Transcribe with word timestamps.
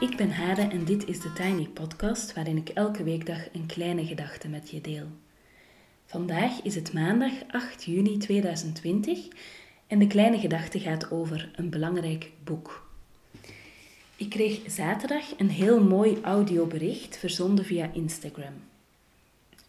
Ik 0.00 0.16
ben 0.16 0.30
Hade 0.30 0.62
en 0.62 0.84
dit 0.84 1.06
is 1.06 1.20
de 1.20 1.32
Tiny 1.32 1.66
Podcast 1.66 2.34
waarin 2.34 2.56
ik 2.56 2.68
elke 2.68 3.02
weekdag 3.02 3.38
een 3.52 3.66
kleine 3.66 4.06
gedachte 4.06 4.48
met 4.48 4.70
je 4.70 4.80
deel. 4.80 5.06
Vandaag 6.06 6.62
is 6.62 6.74
het 6.74 6.92
maandag 6.92 7.32
8 7.50 7.84
juni 7.84 8.18
2020 8.18 9.18
en 9.86 9.98
de 9.98 10.06
kleine 10.06 10.38
gedachte 10.38 10.80
gaat 10.80 11.10
over 11.10 11.50
een 11.54 11.70
belangrijk 11.70 12.30
boek. 12.44 12.90
Ik 14.16 14.30
kreeg 14.30 14.60
zaterdag 14.66 15.38
een 15.38 15.50
heel 15.50 15.82
mooi 15.82 16.18
audiobericht 16.22 17.16
verzonden 17.16 17.64
via 17.64 17.90
Instagram. 17.92 18.54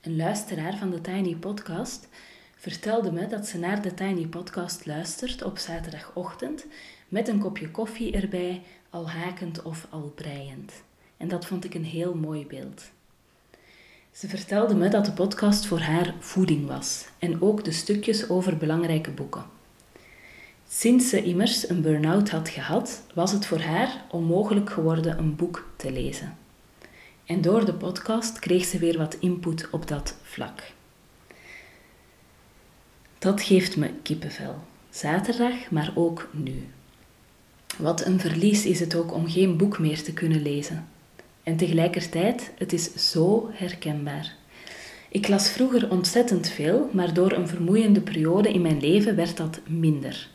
Een 0.02 0.16
luisteraar 0.16 0.78
van 0.78 0.90
de 0.90 1.02
Tiny 1.02 1.36
Podcast 1.36 2.08
vertelde 2.56 3.12
me 3.12 3.28
dat 3.28 3.48
ze 3.48 3.58
naar 3.58 3.82
de 3.82 3.94
Tiny 3.94 4.28
Podcast 4.28 4.86
luistert 4.86 5.44
op 5.44 5.58
zaterdagochtend 5.58 6.66
met 7.12 7.28
een 7.28 7.40
kopje 7.40 7.72
koffie 7.72 8.12
erbij, 8.12 8.62
al 8.90 9.10
hakend 9.10 9.62
of 9.62 9.88
al 9.90 10.12
breiend. 10.16 10.72
En 11.18 11.28
dat 11.28 11.46
vond 11.46 11.64
ik 11.64 11.74
een 11.74 11.86
heel 11.86 12.14
mooi 12.14 12.46
beeld. 12.48 12.84
Ze 14.12 14.28
vertelde 14.28 14.76
me 14.76 14.90
dat 14.90 15.06
de 15.06 15.12
podcast 15.12 15.66
voor 15.66 15.80
haar 15.80 16.14
voeding 16.20 16.68
was 16.68 17.06
en 17.20 17.42
ook 17.42 17.64
de 17.64 17.72
stukjes 17.72 18.30
over 18.30 18.58
belangrijke 18.58 19.12
boeken. 19.12 19.44
Sinds 20.68 21.10
ze 21.10 21.24
immers 21.24 21.70
een 21.70 21.82
burn-out 21.82 22.30
had 22.30 22.50
gehad, 22.50 23.04
was 23.14 23.32
het 23.32 23.46
voor 23.46 23.62
haar 23.62 24.06
onmogelijk 24.10 24.70
geworden 24.70 25.18
een 25.18 25.36
boek 25.36 25.70
te 25.76 25.92
lezen. 25.92 26.38
En 27.26 27.42
door 27.42 27.66
de 27.66 27.74
podcast 27.74 28.40
kreeg 28.40 28.66
ze 28.66 28.80
weer 28.80 28.98
wat 28.98 29.18
input 29.20 29.70
op 29.72 29.88
dat 29.88 30.16
vlak. 30.22 30.72
Dat 33.18 33.42
geeft 33.42 33.78
me 33.78 33.94
kippenvel. 34.04 34.56
Zaterdag, 34.90 35.72
maar 35.72 35.92
ook 35.96 36.30
nu. 36.32 36.68
Wat 37.78 38.06
een 38.06 38.20
verlies 38.20 38.66
is 38.66 38.80
het 38.80 38.96
ook 38.96 39.14
om 39.14 39.30
geen 39.30 39.58
boek 39.58 39.80
meer 39.80 40.04
te 40.04 40.14
kunnen 40.14 40.42
lezen. 40.42 40.88
En 41.44 41.58
tegelijkertijd, 41.58 42.52
het 42.58 42.74
is 42.74 43.12
zo 43.12 43.50
herkenbaar. 43.52 44.36
Ik 45.10 45.28
las 45.28 45.50
vroeger 45.50 45.90
ontzettend 45.90 46.50
veel, 46.50 46.90
maar 46.92 47.14
door 47.14 47.32
een 47.32 47.48
vermoeiende 47.48 48.02
periode 48.02 48.52
in 48.54 48.62
mijn 48.62 48.80
leven 48.80 49.16
werd 49.16 49.38
dat 49.38 49.60
minder. 49.68 50.30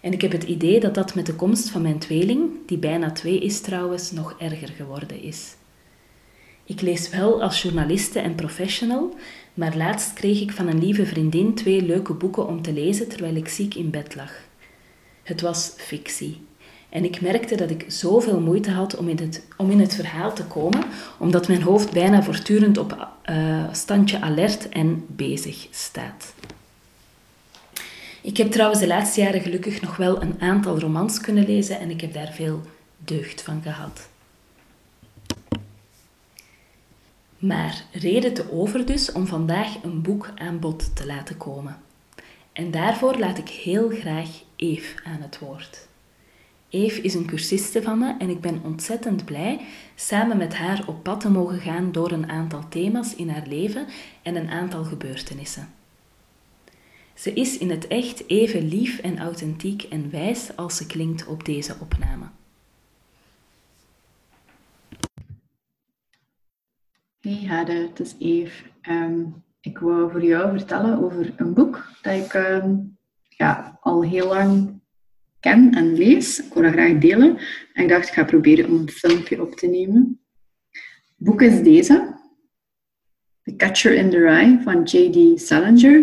En 0.00 0.12
ik 0.12 0.20
heb 0.20 0.32
het 0.32 0.42
idee 0.42 0.80
dat 0.80 0.94
dat 0.94 1.14
met 1.14 1.26
de 1.26 1.34
komst 1.34 1.70
van 1.70 1.82
mijn 1.82 1.98
tweeling, 1.98 2.50
die 2.66 2.78
bijna 2.78 3.10
twee 3.10 3.38
is 3.38 3.60
trouwens, 3.60 4.10
nog 4.10 4.34
erger 4.38 4.68
geworden 4.68 5.22
is. 5.22 5.54
Ik 6.64 6.80
lees 6.80 7.10
wel 7.10 7.42
als 7.42 7.62
journaliste 7.62 8.18
en 8.18 8.34
professional, 8.34 9.14
maar 9.54 9.76
laatst 9.76 10.12
kreeg 10.12 10.40
ik 10.40 10.52
van 10.52 10.66
een 10.66 10.78
lieve 10.78 11.06
vriendin 11.06 11.54
twee 11.54 11.82
leuke 11.82 12.12
boeken 12.12 12.46
om 12.46 12.62
te 12.62 12.72
lezen 12.72 13.08
terwijl 13.08 13.34
ik 13.34 13.48
ziek 13.48 13.74
in 13.74 13.90
bed 13.90 14.14
lag. 14.14 14.32
Het 15.22 15.40
was 15.40 15.72
fictie. 15.76 16.40
En 16.88 17.04
ik 17.04 17.20
merkte 17.20 17.56
dat 17.56 17.70
ik 17.70 17.84
zoveel 17.88 18.40
moeite 18.40 18.70
had 18.70 18.96
om 18.96 19.08
in 19.08 19.18
het, 19.18 19.46
om 19.56 19.70
in 19.70 19.80
het 19.80 19.94
verhaal 19.94 20.32
te 20.34 20.44
komen, 20.44 20.84
omdat 21.18 21.48
mijn 21.48 21.62
hoofd 21.62 21.92
bijna 21.92 22.22
voortdurend 22.22 22.78
op 22.78 23.08
uh, 23.30 23.64
standje 23.72 24.20
alert 24.20 24.68
en 24.68 25.04
bezig 25.08 25.66
staat. 25.70 26.34
Ik 28.22 28.36
heb 28.36 28.50
trouwens 28.50 28.80
de 28.80 28.86
laatste 28.86 29.20
jaren 29.20 29.40
gelukkig 29.40 29.80
nog 29.80 29.96
wel 29.96 30.22
een 30.22 30.40
aantal 30.40 30.78
romans 30.78 31.20
kunnen 31.20 31.46
lezen 31.46 31.80
en 31.80 31.90
ik 31.90 32.00
heb 32.00 32.12
daar 32.12 32.32
veel 32.32 32.60
deugd 32.98 33.42
van 33.42 33.62
gehad. 33.62 34.08
Maar 37.38 37.84
reden 37.92 38.34
te 38.34 38.52
over 38.52 38.86
dus 38.86 39.12
om 39.12 39.26
vandaag 39.26 39.82
een 39.82 40.02
boek 40.02 40.30
aan 40.34 40.58
bod 40.58 40.96
te 40.96 41.06
laten 41.06 41.36
komen. 41.36 41.76
En 42.52 42.70
daarvoor 42.70 43.18
laat 43.18 43.38
ik 43.38 43.48
heel 43.48 43.88
graag 43.88 44.28
Eve 44.62 45.04
aan 45.04 45.20
het 45.20 45.38
woord. 45.38 45.88
Eve 46.68 47.00
is 47.00 47.14
een 47.14 47.26
cursiste 47.26 47.82
van 47.82 47.98
me 47.98 48.14
en 48.18 48.28
ik 48.28 48.40
ben 48.40 48.62
ontzettend 48.62 49.24
blij 49.24 49.60
samen 49.94 50.36
met 50.36 50.54
haar 50.54 50.84
op 50.88 51.02
pad 51.02 51.20
te 51.20 51.30
mogen 51.30 51.58
gaan 51.58 51.92
door 51.92 52.12
een 52.12 52.28
aantal 52.28 52.68
thema's 52.68 53.14
in 53.14 53.28
haar 53.28 53.46
leven 53.46 53.86
en 54.22 54.36
een 54.36 54.48
aantal 54.48 54.84
gebeurtenissen. 54.84 55.68
Ze 57.14 57.32
is 57.32 57.58
in 57.58 57.70
het 57.70 57.86
echt 57.86 58.28
even 58.28 58.68
lief 58.68 58.98
en 58.98 59.18
authentiek 59.18 59.82
en 59.82 60.10
wijs 60.10 60.56
als 60.56 60.76
ze 60.76 60.86
klinkt 60.86 61.26
op 61.26 61.44
deze 61.44 61.74
opname. 61.80 62.26
Hey 67.20 67.44
Hade, 67.46 67.72
het 67.72 68.00
is 68.00 68.14
Eve. 68.18 68.64
Ehm, 68.80 69.20
ik 69.60 69.78
wou 69.78 70.10
voor 70.10 70.24
jou 70.24 70.58
vertellen 70.58 71.02
over 71.02 71.32
een 71.36 71.54
boek 71.54 71.88
dat 72.02 72.14
ik 72.14 72.34
ehm, 72.34 72.74
ja, 73.42 73.78
al 73.80 74.02
heel 74.02 74.26
lang 74.26 74.80
ken 75.40 75.74
en 75.74 75.94
lees. 75.94 76.38
Ik 76.46 76.54
wil 76.54 76.62
dat 76.62 76.72
graag 76.72 76.98
delen. 76.98 77.38
En 77.72 77.82
ik 77.82 77.88
dacht, 77.88 78.08
ik 78.08 78.14
ga 78.14 78.24
proberen 78.24 78.66
om 78.70 78.76
een 78.76 78.90
filmpje 78.90 79.42
op 79.42 79.54
te 79.54 79.66
nemen. 79.66 80.20
Het 80.70 81.26
boek 81.28 81.42
is 81.42 81.62
deze. 81.62 82.20
The 83.42 83.56
Catcher 83.56 83.94
in 83.94 84.10
the 84.10 84.18
Rye 84.18 84.60
van 84.62 84.82
J.D. 84.82 85.40
Salinger. 85.40 86.00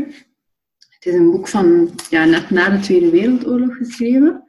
Het 0.90 1.06
is 1.06 1.14
een 1.14 1.32
boek 1.32 1.48
van 1.48 1.90
ja, 2.10 2.26
net 2.26 2.50
na 2.50 2.70
de 2.70 2.80
Tweede 2.80 3.10
Wereldoorlog 3.10 3.78
geschreven. 3.78 4.44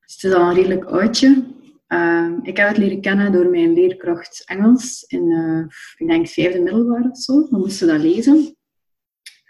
Dus 0.00 0.14
het 0.14 0.24
is 0.24 0.32
al 0.32 0.48
een 0.48 0.54
redelijk 0.54 0.84
oudje. 0.84 1.44
Uh, 1.88 2.32
ik 2.42 2.56
heb 2.56 2.68
het 2.68 2.76
leren 2.76 3.00
kennen 3.00 3.32
door 3.32 3.46
mijn 3.46 3.72
leerkracht 3.72 4.42
Engels 4.46 5.02
in, 5.02 5.30
uh, 5.30 5.64
ik 5.96 6.06
denk, 6.06 6.28
vijfde 6.28 6.60
middelbaar 6.60 7.10
of 7.10 7.18
zo. 7.18 7.48
We 7.50 7.58
moesten 7.58 7.88
dat 7.88 8.00
lezen. 8.00 8.56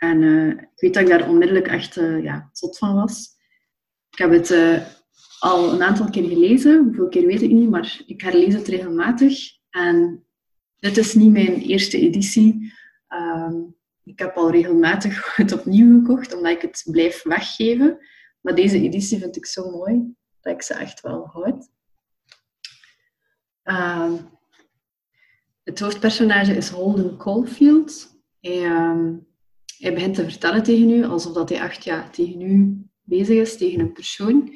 En 0.03 0.23
uh, 0.23 0.49
ik 0.49 0.69
weet 0.77 0.95
dat 0.95 1.03
ik 1.03 1.09
daar 1.09 1.29
onmiddellijk 1.29 1.67
echt 1.67 1.97
uh, 1.97 2.23
ja, 2.23 2.49
zot 2.53 2.79
van 2.79 2.95
was. 2.95 3.31
Ik 4.11 4.19
heb 4.19 4.31
het 4.31 4.51
al 5.39 5.73
een 5.73 5.83
aantal 5.83 6.11
keer 6.11 6.29
gelezen. 6.29 6.85
Hoeveel 6.85 7.09
keer 7.09 7.27
weet 7.27 7.43
ik 7.43 7.51
niet, 7.51 7.71
maar 7.71 8.03
ik 8.07 8.21
herlees 8.21 8.55
het 8.55 8.69
regelmatig. 8.69 9.39
En 9.71 10.27
dit 10.79 10.97
is 10.97 11.15
niet 11.15 11.33
mijn 11.33 11.55
eerste 11.55 11.99
editie. 11.99 12.73
Ehm, 13.09 13.55
ik 14.05 14.19
heb 14.19 14.37
al 14.37 14.51
regelmatig 14.51 15.27
het 15.37 15.53
opnieuw 15.53 16.01
gekocht, 16.01 16.35
omdat 16.35 16.53
ik 16.53 16.63
het 16.63 16.89
blijf 16.91 17.23
weggeven. 17.23 17.99
Maar 18.41 18.55
deze 18.55 18.81
editie 18.81 19.19
vind 19.19 19.37
ik 19.37 19.47
zo 19.47 19.71
mooi 19.71 20.15
dat 20.41 20.53
ik 20.53 20.63
ze 20.63 20.75
echt 20.75 21.01
wel 21.01 21.27
houd. 21.27 21.71
Uh, 23.65 24.13
het 25.63 25.81
hoofdpersonage 25.81 26.57
is 26.57 26.69
Holden 26.69 27.17
Caulfield. 27.17 28.21
Hij, 28.41 28.63
uh, 28.63 29.17
hij, 29.83 29.95
begint 29.95 30.15
te 30.15 30.23
vertellen 30.25 30.63
tegen 30.63 30.91
u 30.91 31.05
alsof 31.05 31.33
dat 31.33 31.49
hij 31.49 31.59
echt 31.59 31.85
ja, 31.85 32.09
tegen 32.09 32.41
u 32.41 32.83
bezig 33.03 33.37
is, 33.37 33.57
tegen 33.57 33.81
een 33.81 33.93
persoon. 33.93 34.53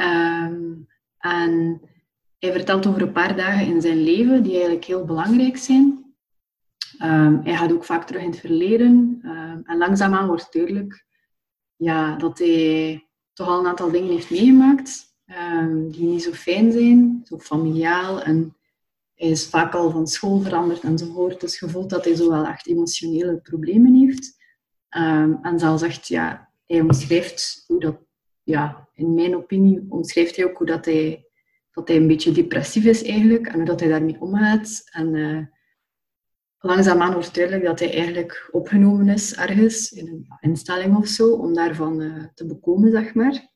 Uh, 0.00 0.52
en 1.18 1.80
hij 2.38 2.52
vertelt 2.52 2.86
over 2.86 3.02
een 3.02 3.12
paar 3.12 3.36
dagen 3.36 3.66
in 3.66 3.80
zijn 3.80 4.02
leven 4.02 4.42
die 4.42 4.52
eigenlijk 4.52 4.84
heel 4.84 5.04
belangrijk 5.04 5.56
zijn. 5.56 6.14
Ehm, 6.98 7.38
hij 7.42 7.56
gaat 7.56 7.72
ook 7.72 7.84
vaak 7.84 8.06
terug 8.06 8.22
in 8.22 8.30
het 8.30 8.40
verleden. 8.40 9.18
en 9.64 9.76
langzaamaan 9.78 10.26
wordt 10.26 10.52
duidelijk 10.52 11.06
ja, 11.76 12.16
dat 12.16 12.38
hij 12.38 13.06
toch 13.32 13.48
al 13.48 13.58
een 13.58 13.66
aantal 13.66 13.90
dingen 13.90 14.10
heeft 14.10 14.30
meegemaakt 14.30 15.14
Ehm, 15.26 15.90
die 15.90 16.06
niet 16.06 16.22
zo 16.22 16.32
fijn 16.32 16.72
zijn, 16.72 17.20
zo 17.24 17.38
familiaal. 17.38 18.22
En 18.22 18.56
hij 19.14 19.28
is 19.28 19.46
vaak 19.46 19.74
al 19.74 19.90
van 19.90 20.06
school 20.06 20.40
veranderd 20.40 20.82
enzovoort. 20.82 21.40
Dus 21.40 21.58
je 21.58 21.68
voelt 21.68 21.90
dat 21.90 22.04
hij 22.04 22.14
zo 22.14 22.28
wel 22.28 22.46
echt 22.46 22.66
emotionele 22.66 23.36
problemen 23.36 23.94
heeft. 23.94 24.42
Um, 24.96 25.38
en 25.42 25.58
zelfs 25.58 25.82
echt, 25.82 26.08
ja, 26.08 26.50
hij 26.66 26.80
omschrijft 26.80 27.64
hoe 27.66 27.80
dat, 27.80 27.96
ja, 28.42 28.88
in 28.94 29.14
mijn 29.14 29.36
opinie, 29.36 29.86
omschrijft 29.88 30.36
hij 30.36 30.44
ook 30.44 30.58
hoe 30.58 30.66
dat 30.66 30.84
hij, 30.84 31.26
dat 31.70 31.88
hij 31.88 31.96
een 31.96 32.06
beetje 32.06 32.32
depressief 32.32 32.84
is 32.84 33.02
eigenlijk 33.02 33.46
en 33.46 33.54
hoe 33.54 33.64
dat 33.64 33.80
hij 33.80 33.88
daarmee 33.88 34.20
omgaat. 34.20 34.82
En 34.90 35.14
uh, 35.14 35.46
langzaamaan 36.58 37.12
wordt 37.12 37.34
duidelijk 37.34 37.64
dat 37.64 37.78
hij 37.78 37.94
eigenlijk 37.94 38.48
opgenomen 38.50 39.08
is 39.08 39.34
ergens, 39.34 39.92
in 39.92 40.08
een 40.08 40.26
instelling 40.40 40.96
of 40.96 41.06
zo, 41.06 41.32
om 41.32 41.54
daarvan 41.54 42.00
uh, 42.00 42.24
te 42.34 42.46
bekomen, 42.46 42.90
zeg 42.90 43.14
maar. 43.14 43.52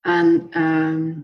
En 0.00 0.46
ehm, 0.50 1.14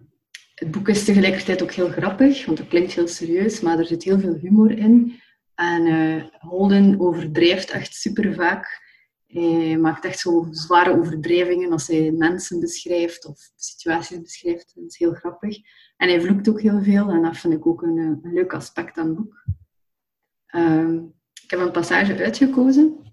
het 0.55 0.71
boek 0.71 0.89
is 0.89 1.05
tegelijkertijd 1.05 1.63
ook 1.63 1.73
heel 1.73 1.89
grappig, 1.89 2.47
want 2.47 2.59
het 2.59 2.69
klinkt 2.69 2.93
heel 2.93 3.09
serieus, 3.09 3.61
maar 3.61 3.79
er 3.79 3.87
zit 3.87 4.03
heel 4.03 4.19
veel 4.19 4.35
humor 4.35 4.71
in. 4.71 5.21
En 5.61 5.87
uh, 5.87 6.25
Holden 6.39 7.01
overdrijft 7.01 7.71
echt 7.71 7.95
super 7.95 8.35
vaak. 8.35 8.89
Hij 9.27 9.79
maakt 9.79 10.05
echt 10.05 10.19
zo 10.19 10.49
zware 10.51 10.99
overdrijvingen 10.99 11.73
als 11.73 11.87
hij 11.87 12.11
mensen 12.11 12.61
beschrijft 12.61 13.27
of 13.27 13.51
situaties 13.57 14.21
beschrijft. 14.21 14.73
Dat 14.75 14.85
is 14.85 14.99
heel 14.99 15.15
grappig. 15.15 15.59
En 15.97 16.09
hij 16.09 16.21
vloekt 16.21 16.49
ook 16.49 16.61
heel 16.61 16.83
veel 16.83 17.09
en 17.09 17.23
dat 17.23 17.37
vind 17.37 17.55
ik 17.55 17.67
ook 17.67 17.83
een, 17.83 17.99
eh, 17.99 18.05
een 18.05 18.33
leuk 18.33 18.53
aspect 18.53 18.99
aan 18.99 19.07
het 19.07 19.17
boek. 19.17 19.45
Ehm, 20.47 20.95
ik 21.43 21.51
heb 21.51 21.61
een 21.61 21.73
passage 21.73 22.17
uitgekozen 22.17 23.13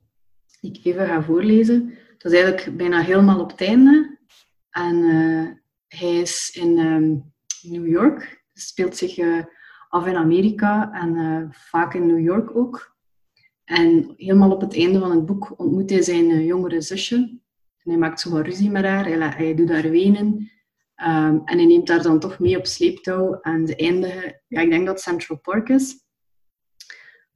die 0.62 0.72
ik 0.72 0.86
even 0.86 1.08
ga 1.08 1.24
voorlezen. 1.24 1.98
Dat 2.18 2.32
is 2.32 2.40
eigenlijk 2.40 2.78
bijna 2.78 3.02
helemaal 3.02 3.40
op 3.40 3.52
het 3.52 3.62
einde. 3.62 4.18
En 4.70 4.98
hij 5.88 6.20
is 6.20 6.50
in 6.62 6.78
um, 6.78 7.34
New 7.62 7.88
York. 7.88 8.46
Het 8.54 8.64
speelt 8.64 8.98
zich 8.98 9.18
af 9.90 10.08
in 10.08 10.16
Amerika 10.16 10.92
en 10.94 11.16
uh, 11.16 11.52
vaak 11.52 11.94
in 11.94 12.06
New 12.06 12.20
York 12.20 12.56
ook. 12.56 12.96
En 13.64 14.14
helemaal 14.18 14.52
op 14.52 14.62
het 14.62 14.76
einde 14.76 15.00
van 15.00 15.12
het 15.12 15.26
boek 15.26 15.54
ontmoet 15.58 15.90
hij 15.90 16.02
zijn 16.02 16.46
jongere 16.46 16.82
zusje. 16.82 17.16
En 17.78 17.92
hij 17.92 17.98
maakt 17.98 18.20
zo 18.20 18.30
wat 18.32 18.46
ruzie 18.46 18.70
met 18.70 18.86
haar. 18.86 19.06
Hij, 19.06 19.18
hij 19.18 19.56
doet 19.56 19.70
haar 19.70 19.90
wenen. 19.90 20.52
Ehm, 20.96 21.40
en 21.46 21.58
hij 21.58 21.66
neemt 21.66 21.90
haar 21.90 22.02
dan 22.02 22.20
toch 22.20 22.40
mee 22.40 22.58
op 22.58 22.66
sleeptouw 22.66 23.40
en 23.42 23.68
ze 23.68 23.76
eindigen, 23.76 24.42
ja, 24.48 24.62
ik 24.62 24.70
denk 24.70 24.86
dat 24.86 25.02
Central 25.02 25.38
Park 25.38 25.70
is. 25.70 26.06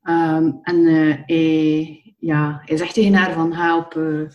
Ehm, 0.01 0.51
en 0.61 0.75
uh, 0.75 1.15
hij, 1.25 2.15
ja, 2.17 2.61
hij 2.65 2.77
zegt 2.77 2.93
tegen 2.93 3.13
haar 3.13 3.33
van 3.33 3.53
ga 3.53 3.77
op 3.77 3.91
de, 3.91 4.27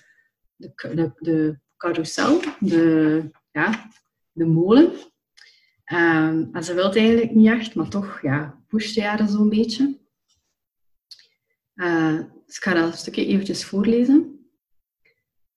de, 0.56 1.12
de 1.16 1.58
carousel, 1.76 2.40
de, 2.58 3.30
ja, 3.50 3.90
de 4.32 4.46
molen. 4.46 4.92
Um, 5.92 6.62
ze 6.62 6.74
wil 6.74 6.94
eigenlijk 6.94 7.34
niet 7.34 7.48
echt, 7.48 7.74
maar 7.74 7.88
toch 7.88 8.22
ja, 8.22 8.62
pusht 8.66 8.96
hij 8.96 9.04
haar 9.04 9.28
zo'n 9.28 9.48
beetje. 9.48 9.98
Uh, 11.74 12.20
dus 12.46 12.56
ik 12.56 12.62
ga 12.62 12.74
dat 12.74 12.96
stukje 12.96 13.26
eventjes 13.26 13.64
voorlezen. 13.64 14.50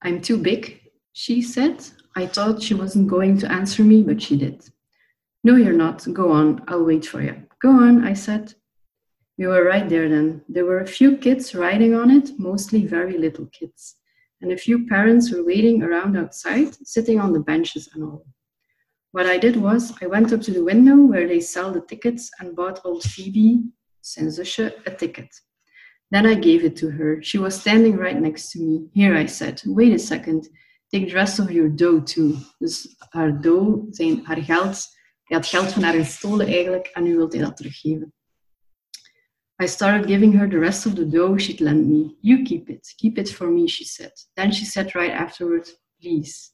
I'm 0.06 0.22
too 0.22 0.42
big, 0.42 0.80
she 1.12 1.42
said. 1.42 1.96
I 2.20 2.28
thought 2.28 2.64
she 2.64 2.76
wasn't 2.76 3.10
going 3.10 3.40
to 3.40 3.48
answer 3.48 3.86
me, 3.86 4.04
but 4.04 4.22
she 4.22 4.38
did. 4.38 4.72
No, 5.42 5.56
you're 5.56 5.76
not. 5.76 6.08
Go 6.14 6.32
on. 6.32 6.62
I'll 6.66 6.86
wait 6.86 7.08
for 7.08 7.22
you. 7.22 7.36
Go 7.58 7.70
on, 7.70 8.04
I 8.04 8.16
said. 8.16 8.58
We 9.36 9.48
were 9.48 9.64
right 9.64 9.88
there 9.90 10.10
then. 10.10 10.44
There 10.54 10.66
were 10.66 10.82
a 10.82 10.88
few 10.88 11.18
kids 11.18 11.54
riding 11.54 11.96
on 11.96 12.10
it, 12.10 12.38
mostly 12.38 12.86
very 12.86 13.18
little 13.18 13.46
kids. 13.46 13.96
And 14.42 14.52
a 14.52 14.58
few 14.58 14.86
parents 14.86 15.32
were 15.32 15.46
waiting 15.46 15.82
around 15.82 16.18
outside, 16.18 16.76
sitting 16.84 17.20
on 17.20 17.34
the 17.34 17.40
benches 17.40 17.90
and 17.94 18.04
all. 18.04 18.26
What 19.12 19.26
I 19.26 19.38
did 19.38 19.56
was, 19.56 19.94
I 20.02 20.06
went 20.06 20.32
up 20.32 20.42
to 20.42 20.52
the 20.52 20.64
window 20.64 20.96
where 20.96 21.28
they 21.28 21.40
sell 21.40 21.72
the 21.72 21.82
tickets 21.82 22.30
and 22.40 22.56
bought 22.56 22.82
old 22.86 23.04
Phoebe, 23.04 23.64
zusje, 24.04 24.72
a 24.86 24.92
ticket. 24.92 25.30
Then 26.12 26.26
I 26.26 26.36
gave 26.36 26.64
it 26.64 26.76
to 26.78 26.90
her. 26.90 27.22
She 27.22 27.38
was 27.38 27.60
standing 27.60 27.98
right 27.98 28.20
next 28.20 28.52
to 28.52 28.60
me. 28.60 28.88
Here, 28.94 29.16
I 29.16 29.26
said, 29.26 29.62
wait 29.66 29.94
a 29.94 30.00
second. 30.00 30.48
Take 30.92 31.08
the 31.08 31.16
rest 31.16 31.40
of 31.40 31.52
your 31.52 31.70
dough 31.70 32.02
too. 32.02 32.38
Dus 32.60 32.96
haar 33.12 33.42
dough, 33.42 33.88
zijn, 33.92 34.26
haar 34.26 34.44
geld, 34.44 34.88
hij 35.24 35.38
had 35.38 35.46
geld 35.46 35.72
van 35.72 35.84
haar 35.84 35.94
gestolen 35.94 36.48
eigenlijk 36.48 36.88
en 36.88 37.04
nu 37.04 37.16
wilde 37.16 37.38
hij 37.38 37.46
dat 37.46 37.58
teruggeven. 37.58 38.14
I 39.62 39.68
started 39.68 40.08
giving 40.08 40.34
her 40.34 40.50
the 40.50 40.60
rest 40.60 40.86
of 40.86 40.94
the 40.94 41.08
dough 41.08 41.38
she'd 41.40 41.60
lent 41.60 41.88
me. 41.88 42.16
You 42.22 42.44
keep 42.44 42.70
it. 42.70 42.94
Keep 42.96 43.18
it 43.18 43.32
for 43.32 43.52
me, 43.52 43.68
she 43.68 43.84
said. 43.84 44.12
Then 44.34 44.54
she 44.54 44.66
said 44.66 44.96
right 44.96 45.12
afterward, 45.12 45.68
please. 46.00 46.52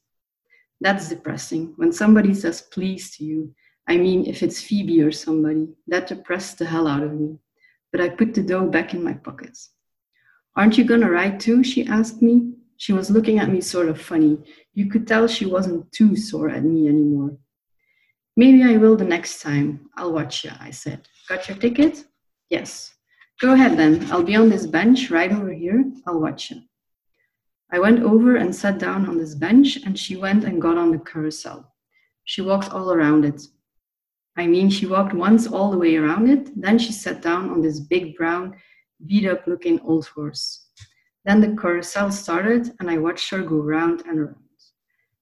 That's 0.80 1.08
depressing. 1.08 1.72
When 1.76 1.92
somebody 1.92 2.34
says 2.34 2.62
please 2.62 3.16
to 3.16 3.24
you, 3.24 3.54
I 3.88 3.96
mean, 3.96 4.26
if 4.26 4.42
it's 4.42 4.60
Phoebe 4.60 5.02
or 5.02 5.12
somebody, 5.12 5.68
that 5.86 6.08
depressed 6.08 6.58
the 6.58 6.66
hell 6.66 6.86
out 6.86 7.02
of 7.02 7.12
me. 7.12 7.38
But 7.92 8.00
I 8.00 8.08
put 8.08 8.34
the 8.34 8.42
dough 8.42 8.66
back 8.66 8.94
in 8.94 9.02
my 9.02 9.14
pockets. 9.14 9.70
Aren't 10.56 10.76
you 10.76 10.84
gonna 10.84 11.10
ride 11.10 11.38
too? 11.38 11.62
She 11.62 11.86
asked 11.86 12.20
me. 12.20 12.52
She 12.78 12.92
was 12.92 13.10
looking 13.10 13.38
at 13.38 13.48
me 13.48 13.60
sort 13.60 13.88
of 13.88 14.00
funny. 14.00 14.38
You 14.74 14.90
could 14.90 15.06
tell 15.06 15.26
she 15.26 15.46
wasn't 15.46 15.90
too 15.92 16.14
sore 16.16 16.50
at 16.50 16.64
me 16.64 16.88
anymore. 16.88 17.36
Maybe 18.36 18.62
I 18.62 18.76
will 18.76 18.96
the 18.96 19.04
next 19.04 19.40
time. 19.40 19.88
I'll 19.96 20.12
watch 20.12 20.44
you, 20.44 20.50
I 20.60 20.70
said. 20.70 21.08
Got 21.28 21.48
your 21.48 21.56
ticket? 21.56 22.04
Yes. 22.50 22.92
Go 23.40 23.54
ahead 23.54 23.78
then. 23.78 24.10
I'll 24.10 24.22
be 24.22 24.36
on 24.36 24.50
this 24.50 24.66
bench 24.66 25.10
right 25.10 25.32
over 25.32 25.52
here. 25.52 25.84
I'll 26.06 26.20
watch 26.20 26.50
you. 26.50 26.60
I 27.72 27.78
went 27.78 28.00
over 28.00 28.36
and 28.36 28.54
sat 28.54 28.78
down 28.78 29.08
on 29.08 29.18
this 29.18 29.34
bench, 29.34 29.76
and 29.84 29.98
she 29.98 30.16
went 30.16 30.44
and 30.44 30.62
got 30.62 30.78
on 30.78 30.92
the 30.92 30.98
carousel. 30.98 31.74
She 32.24 32.40
walked 32.40 32.70
all 32.70 32.92
around 32.92 33.24
it. 33.24 33.42
I 34.36 34.46
mean, 34.46 34.70
she 34.70 34.86
walked 34.86 35.14
once 35.14 35.46
all 35.46 35.70
the 35.70 35.78
way 35.78 35.96
around 35.96 36.28
it, 36.28 36.50
then 36.60 36.78
she 36.78 36.92
sat 36.92 37.22
down 37.22 37.50
on 37.50 37.62
this 37.62 37.80
big 37.80 38.16
brown, 38.16 38.54
beat 39.06 39.26
up 39.26 39.46
looking 39.46 39.80
old 39.80 40.06
horse. 40.06 40.68
Then 41.24 41.40
the 41.40 41.56
carousel 41.60 42.12
started, 42.12 42.72
and 42.78 42.90
I 42.90 42.98
watched 42.98 43.30
her 43.30 43.42
go 43.42 43.56
round 43.56 44.02
and 44.06 44.20
round. 44.20 44.36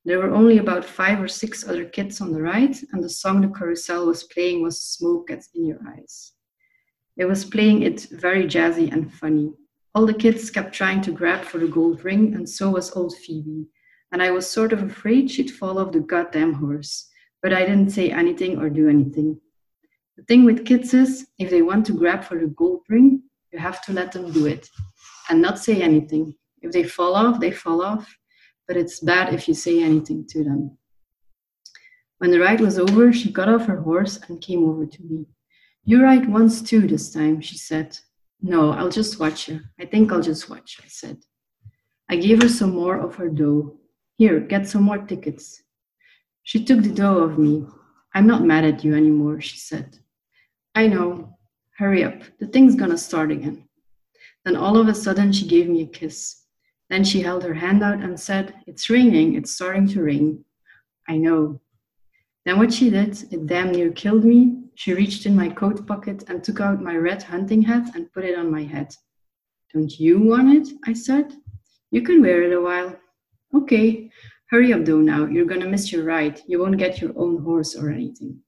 There 0.05 0.19
were 0.19 0.35
only 0.35 0.58
about 0.58 0.85
five 0.85 1.19
or 1.19 1.29
six 1.29 1.67
other 1.67 1.87
kids 1.87 2.20
on 2.20 2.32
the 2.32 2.43
ride, 2.43 2.76
and 2.93 3.02
the 3.02 3.08
song 3.08 3.41
the 3.41 3.49
carousel 3.49 4.06
was 4.06 4.25
playing 4.25 4.62
was 4.62 4.82
Smoke 4.82 5.29
Gets 5.29 5.49
in 5.55 5.64
Your 5.64 5.79
Eyes. 5.88 6.32
It 7.17 7.25
was 7.25 7.44
playing 7.44 7.82
it 7.82 8.08
very 8.11 8.44
jazzy 8.44 8.93
and 8.93 9.12
funny. 9.14 9.55
All 9.94 10.06
the 10.06 10.14
kids 10.14 10.50
kept 10.50 10.75
trying 10.75 11.02
to 11.02 11.12
grab 11.12 11.44
for 11.44 11.58
the 11.58 11.69
gold 11.69 12.05
ring, 12.05 12.35
and 12.35 12.49
so 12.49 12.70
was 12.70 12.96
old 12.96 13.17
Phoebe. 13.17 13.67
And 14.11 14.20
I 14.20 14.32
was 14.32 14.50
sort 14.50 14.73
of 14.73 14.82
afraid 14.82 15.31
she'd 15.31 15.50
fall 15.52 15.79
off 15.79 15.93
the 15.93 16.00
goddamn 16.00 16.55
horse, 16.55 17.08
but 17.43 17.52
I 17.52 17.61
didn't 17.61 17.91
say 17.91 18.11
anything 18.11 18.58
or 18.58 18.69
do 18.69 18.88
anything. 18.88 19.41
The 20.17 20.25
thing 20.25 20.44
with 20.44 20.67
kids 20.67 20.94
is, 20.94 21.29
if 21.38 21.50
they 21.50 21.62
want 21.62 21.87
to 21.87 21.93
grab 21.93 22.25
for 22.25 22.38
the 22.38 22.49
gold 22.49 22.82
ring, 22.88 23.23
you 23.52 23.58
have 23.61 23.82
to 23.82 23.93
let 23.93 24.11
them 24.11 24.32
do 24.32 24.46
it 24.46 24.69
and 25.29 25.41
not 25.41 25.58
say 25.61 25.81
anything. 25.81 26.35
If 26.61 26.73
they 26.73 26.82
fall 26.82 27.14
off, 27.14 27.38
they 27.38 27.50
fall 27.52 27.82
off, 27.82 28.12
but 28.67 28.76
it's 28.76 29.00
bad 29.00 29.32
if 29.32 29.46
you 29.46 29.55
say 29.55 29.82
anything 29.82 30.26
to 30.31 30.43
them. 30.43 30.76
When 32.19 32.31
the 32.31 32.41
ride 32.41 32.61
was 32.61 32.79
over, 32.79 33.12
she 33.12 33.31
got 33.31 33.49
off 33.49 33.67
her 33.67 33.81
horse 33.81 34.19
and 34.29 34.41
came 34.41 34.64
over 34.69 34.87
to 34.87 35.02
me. 35.02 35.26
You 35.85 36.02
ride 36.02 36.29
once 36.29 36.62
too 36.62 36.87
this 36.87 37.12
time, 37.12 37.41
she 37.41 37.58
said. 37.58 37.99
No, 38.46 38.73
I'll 38.73 38.91
just 38.91 39.19
watch 39.19 39.49
you. 39.49 39.62
I 39.81 39.87
think 39.87 40.12
I'll 40.12 40.20
just 40.20 40.50
watch, 40.50 40.79
I 40.85 40.87
said. 40.87 41.17
I 42.11 42.17
gave 42.17 42.43
her 42.43 42.49
some 42.50 42.75
more 42.75 42.99
of 42.99 43.14
her 43.14 43.31
dough. 43.31 43.79
Here, 44.19 44.38
get 44.38 44.69
some 44.69 44.82
more 44.82 44.99
tickets. 44.99 45.62
She 46.43 46.62
took 46.62 46.82
the 46.82 46.91
dough 46.91 47.23
of 47.23 47.38
me. 47.38 47.64
I'm 48.12 48.26
not 48.26 48.44
mad 48.44 48.67
at 48.67 48.85
you 48.85 48.94
anymore, 48.94 49.41
she 49.41 49.56
said. 49.56 49.99
I 50.75 50.88
know. 50.88 51.38
Hurry 51.79 52.05
up. 52.05 52.20
The 52.38 52.46
thing's 52.46 52.75
gonna 52.75 52.99
start 52.99 53.31
again. 53.31 53.67
Then 54.44 54.56
all 54.56 54.76
of 54.76 54.88
a 54.88 54.94
sudden, 54.94 55.32
she 55.32 55.49
gave 55.49 55.70
me 55.70 55.81
a 55.81 55.87
kiss. 55.87 56.43
Then 56.91 57.02
she 57.02 57.23
held 57.23 57.44
her 57.44 57.55
hand 57.55 57.82
out 57.82 58.00
and 58.02 58.20
said, 58.20 58.52
It's 58.67 58.91
raining. 58.91 59.37
It's 59.37 59.55
starting 59.55 59.88
to 59.88 60.02
rain. 60.02 60.44
I 61.08 61.17
know. 61.17 61.62
Then 62.44 62.58
what 62.58 62.75
she 62.75 62.91
did, 62.91 63.17
it 63.32 63.46
damn 63.46 63.73
near 63.73 63.91
killed 63.91 64.26
me, 64.26 64.63
she 64.74 64.94
reached 64.94 65.26
in 65.26 65.36
my 65.36 65.48
coat 65.48 65.86
pocket 65.86 66.24
and 66.28 66.42
took 66.42 66.60
out 66.60 66.82
my 66.82 66.96
red 66.96 67.22
hunting 67.22 67.62
hat 67.62 67.94
and 67.94 68.12
put 68.12 68.24
it 68.24 68.38
on 68.38 68.50
my 68.50 68.62
head. 68.64 68.94
Don't 69.72 69.98
you 69.98 70.20
want 70.20 70.56
it? 70.56 70.74
I 70.86 70.92
said. 70.92 71.32
You 71.90 72.02
can 72.02 72.22
wear 72.22 72.42
it 72.42 72.52
a 72.52 72.60
while. 72.60 72.96
Okay, 73.54 74.10
hurry 74.50 74.72
up 74.72 74.84
though 74.84 75.00
now. 75.00 75.26
You're 75.26 75.46
gonna 75.46 75.68
miss 75.68 75.92
your 75.92 76.04
ride. 76.04 76.40
You 76.46 76.60
won't 76.60 76.78
get 76.78 77.00
your 77.00 77.12
own 77.16 77.42
horse 77.42 77.76
or 77.76 77.90
anything. 77.90 78.40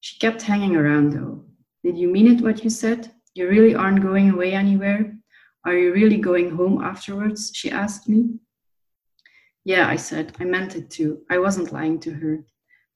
She 0.00 0.18
kept 0.18 0.42
hanging 0.42 0.76
around 0.76 1.12
though. 1.12 1.44
Did 1.84 1.98
you 1.98 2.08
mean 2.08 2.26
it 2.26 2.42
what 2.42 2.64
you 2.64 2.70
said? 2.70 3.12
You 3.34 3.48
really 3.48 3.74
aren't 3.74 4.02
going 4.02 4.30
away 4.30 4.52
anywhere? 4.52 5.16
Are 5.64 5.76
you 5.76 5.92
really 5.92 6.18
going 6.18 6.50
home 6.50 6.82
afterwards? 6.82 7.52
She 7.54 7.70
asked 7.70 8.08
me. 8.08 8.38
Yeah, 9.64 9.88
I 9.88 9.96
said. 9.96 10.34
I 10.40 10.44
meant 10.44 10.76
it 10.76 10.90
too. 10.90 11.22
I 11.30 11.38
wasn't 11.38 11.72
lying 11.72 12.00
to 12.00 12.12
her. 12.12 12.44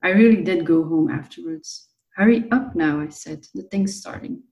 I 0.02 0.10
really 0.10 0.42
did 0.42 0.66
go 0.66 0.84
home 0.84 1.10
afterwards. 1.10 1.88
Hurry 2.16 2.50
up 2.50 2.74
now, 2.74 3.00
I 3.00 3.10
said. 3.10 3.46
The 3.54 3.64
thing's 3.64 3.94
starting. 3.94 4.42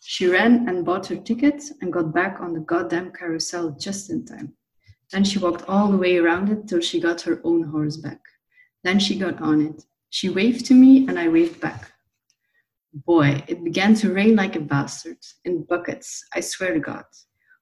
She 0.00 0.26
ran 0.26 0.66
and 0.66 0.86
bought 0.86 1.06
her 1.08 1.16
ticket 1.16 1.62
and 1.82 1.92
got 1.92 2.14
back 2.14 2.40
on 2.40 2.54
the 2.54 2.60
goddamn 2.60 3.12
carousel 3.12 3.72
just 3.72 4.08
in 4.08 4.24
time. 4.24 4.54
Then 5.12 5.22
she 5.22 5.38
walked 5.38 5.68
all 5.68 5.90
the 5.90 5.98
way 5.98 6.16
around 6.16 6.48
it 6.48 6.66
till 6.66 6.80
she 6.80 6.98
got 6.98 7.20
her 7.22 7.42
own 7.44 7.62
horse 7.64 7.98
back. 7.98 8.20
Then 8.84 8.98
she 8.98 9.18
got 9.18 9.38
on 9.42 9.60
it. 9.60 9.84
She 10.08 10.30
waved 10.30 10.64
to 10.66 10.74
me 10.74 11.06
and 11.06 11.18
I 11.18 11.28
waved 11.28 11.60
back. 11.60 11.92
Boy, 12.94 13.44
it 13.46 13.62
began 13.62 13.94
to 13.96 14.14
rain 14.14 14.34
like 14.34 14.56
a 14.56 14.60
bastard, 14.60 15.18
in 15.44 15.64
buckets, 15.64 16.24
I 16.34 16.40
swear 16.40 16.72
to 16.72 16.80
God. 16.80 17.04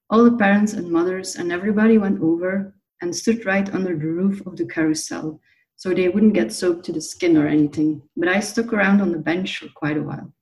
All 0.08 0.22
the 0.22 0.36
parents 0.36 0.72
and 0.72 0.88
mothers 0.88 1.34
and 1.34 1.50
everybody 1.50 1.98
went 1.98 2.22
over 2.22 2.76
and 3.02 3.14
stood 3.14 3.44
right 3.44 3.74
under 3.74 3.96
the 3.98 4.06
roof 4.06 4.46
of 4.46 4.56
the 4.56 4.66
carousel 4.66 5.40
so 5.76 5.92
they 5.92 6.08
wouldn't 6.08 6.34
get 6.34 6.52
soaked 6.52 6.84
to 6.86 6.92
the 6.92 7.00
skin 7.00 7.36
or 7.36 7.46
anything, 7.46 8.02
but 8.16 8.28
I 8.28 8.40
stuck 8.40 8.72
around 8.72 9.00
on 9.00 9.12
the 9.12 9.18
bench 9.18 9.58
for 9.58 9.68
quite 9.74 9.98
a 9.98 10.02
while. 10.02 10.32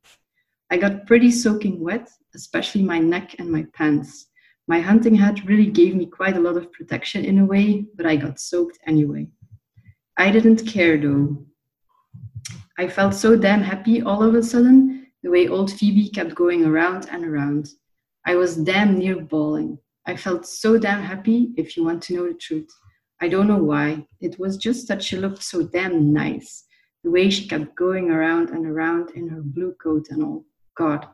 I 0.71 0.77
got 0.77 1.07
pretty 1.07 1.31
soaking 1.31 1.81
wet, 1.81 2.09
especially 2.35 2.83
my 2.83 2.99
neck 2.99 3.35
and 3.39 3.51
my 3.51 3.67
pants. 3.75 4.29
My 4.67 4.81
hunting 4.81 5.15
hat 5.15 5.45
really 5.45 5.67
gave 5.67 5.95
me 5.95 6.07
quite 6.07 6.37
a 6.37 6.41
lot 6.41 6.57
of 6.57 6.73
protection 6.73 7.25
in 7.25 7.41
a 7.41 7.45
way, 7.45 7.85
but 7.97 8.07
I 8.07 8.17
got 8.17 8.41
soaked 8.41 8.79
anyway. 8.87 9.27
I 10.17 10.31
didn't 10.31 10.67
care 10.67 10.97
though. 10.97 11.45
I 12.79 12.89
felt 12.89 13.15
so 13.15 13.37
damn 13.37 13.63
happy 13.63 14.03
all 14.03 14.23
of 14.23 14.35
a 14.35 14.43
sudden, 14.43 15.07
the 15.23 15.31
way 15.31 15.49
old 15.49 15.73
Phoebe 15.73 16.09
kept 16.11 16.35
going 16.35 16.65
around 16.65 17.09
and 17.11 17.25
around. 17.25 17.69
I 18.27 18.37
was 18.37 18.57
damn 18.57 18.99
near 18.99 19.21
bawling. 19.21 19.79
I 20.07 20.17
felt 20.17 20.47
so 20.47 20.79
damn 20.79 21.03
happy, 21.03 21.53
if 21.57 21.77
you 21.77 21.85
want 21.85 22.03
to 22.05 22.15
know 22.15 22.27
the 22.29 22.35
truth. 22.35 22.71
I 23.25 23.29
don't 23.29 23.47
know 23.47 23.65
why. 23.73 24.07
It 24.21 24.39
was 24.39 24.59
just 24.59 24.87
that 24.89 25.03
she 25.03 25.17
looked 25.17 25.43
so 25.43 25.63
damn 25.63 26.13
nice. 26.13 26.65
The 27.05 27.11
way 27.11 27.31
she 27.31 27.49
kept 27.49 27.75
going 27.75 28.11
around 28.11 28.51
and 28.51 28.67
around 28.67 29.11
in 29.15 29.29
her 29.29 29.41
blue 29.43 29.75
coat 29.83 30.07
and 30.11 30.23
all. 30.23 30.45
God, 30.75 31.07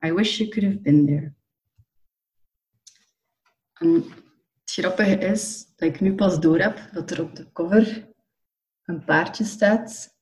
I 0.00 0.12
wish 0.12 0.30
she 0.30 0.48
could 0.48 0.62
have 0.62 0.82
been 0.82 1.06
there. 1.06 1.34
En 3.80 3.94
het 4.60 4.70
grappige 4.70 5.18
is 5.18 5.72
dat 5.76 5.88
ik 5.88 6.00
nu 6.00 6.14
pas 6.14 6.40
door 6.40 6.58
heb 6.58 6.78
dat 6.92 7.10
er 7.10 7.22
op 7.22 7.36
de 7.36 7.52
cover 7.52 8.08
een 8.84 9.04
paardje 9.04 9.44
staat 9.44 10.16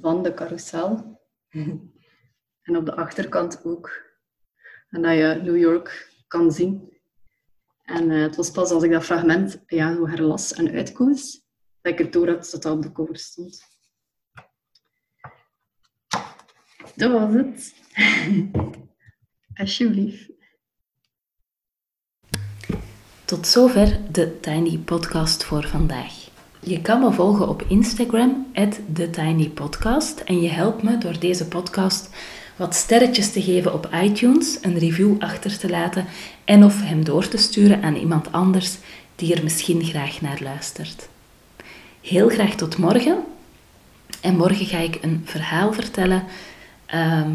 van 0.00 0.22
de 0.22 0.34
carousel. 0.34 1.20
en 2.66 2.76
op 2.76 2.84
de 2.84 2.96
achterkant 2.96 3.64
ook. 3.64 3.90
En 4.88 5.02
dat 5.02 5.16
je 5.16 5.40
New 5.42 5.56
York 5.56 6.12
kan 6.26 6.52
zien. 6.52 6.97
En 7.88 8.10
eh, 8.10 8.20
het 8.20 8.36
was 8.36 8.50
pas 8.50 8.70
als 8.70 8.82
ik 8.82 8.90
dat 8.90 9.04
fragment 9.04 9.62
ja, 9.66 9.94
zo 9.94 10.08
herlas 10.08 10.52
en 10.52 10.70
uitkoos, 10.70 11.40
dat 11.80 12.00
ik 12.00 12.12
door 12.12 12.28
had 12.28 12.48
dat 12.50 12.62
dat 12.62 12.76
op 12.76 12.82
de 12.82 12.92
cover 12.92 13.18
stond. 13.18 13.60
Dat 16.94 17.12
was 17.12 17.34
het. 17.34 17.74
Alsjeblieft. 19.60 20.30
Tot 23.24 23.46
zover 23.46 24.12
de 24.12 24.40
Tiny 24.40 24.78
Podcast 24.78 25.44
voor 25.44 25.66
vandaag. 25.66 26.28
Je 26.60 26.80
kan 26.82 27.00
me 27.00 27.12
volgen 27.12 27.48
op 27.48 27.62
Instagram, 27.62 28.52
@thetinypodcast. 28.92 30.20
En 30.20 30.40
je 30.40 30.48
helpt 30.48 30.82
me 30.82 30.98
door 30.98 31.18
deze 31.18 31.48
podcast 31.48 32.10
wat 32.58 32.74
sterretjes 32.74 33.32
te 33.32 33.42
geven 33.42 33.72
op 33.72 33.88
iTunes, 34.02 34.58
een 34.60 34.78
review 34.78 35.14
achter 35.18 35.58
te 35.58 35.68
laten 35.68 36.06
en 36.44 36.64
of 36.64 36.82
hem 36.82 37.04
door 37.04 37.28
te 37.28 37.36
sturen 37.36 37.82
aan 37.82 37.94
iemand 37.94 38.32
anders 38.32 38.76
die 39.16 39.34
er 39.34 39.42
misschien 39.42 39.84
graag 39.84 40.20
naar 40.20 40.38
luistert. 40.42 41.08
Heel 42.00 42.28
graag 42.28 42.54
tot 42.54 42.78
morgen. 42.78 43.24
En 44.20 44.36
morgen 44.36 44.66
ga 44.66 44.78
ik 44.78 44.98
een 45.00 45.22
verhaal 45.24 45.72
vertellen 45.72 46.24
ehm, 46.86 47.34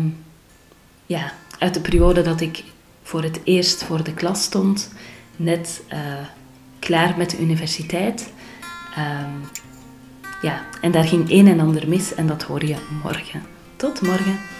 ja, 1.06 1.34
uit 1.60 1.74
de 1.74 1.82
periode 1.82 2.22
dat 2.22 2.42
ik 2.42 2.64
voor 3.04 3.24
het 3.24 3.40
eerst 3.44 3.84
voor 3.84 4.04
de 4.04 4.14
klas 4.14 4.44
stond, 4.44 4.92
net 5.36 5.82
uh, 5.94 6.00
klaar 6.80 7.18
met 7.18 7.30
de 7.30 7.40
universiteit. 7.40 8.32
Um, 8.98 9.50
ja, 10.42 10.66
en 10.82 10.92
daar 10.92 11.04
ging 11.04 11.32
een 11.32 11.48
en 11.48 11.60
ander 11.60 11.90
mis 11.90 12.16
en 12.16 12.28
dat 12.28 12.44
hoor 12.44 12.66
je 12.66 12.76
morgen. 13.04 13.42
Tot 13.76 14.02
morgen. 14.02 14.53